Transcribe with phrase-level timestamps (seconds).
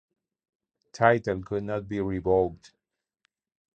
[0.93, 2.73] Title could not be revoked.